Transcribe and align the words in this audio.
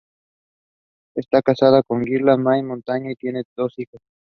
Está 1.13 1.43
casado 1.43 1.83
con 1.83 2.03
Gilda 2.03 2.35
Minaya 2.35 2.63
Montaño 2.63 3.11
y 3.11 3.15
tiene 3.15 3.43
dos 3.55 3.75
hijos. 3.77 4.01